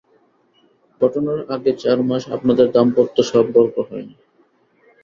ঘটনার 1.01 1.39
আগে 1.55 1.71
চারমাস 1.81 2.23
আপনাদের 2.35 2.67
দাম্পত্য 2.71 3.17
সম্পর্ক 3.31 3.75
হয়নি। 3.89 4.15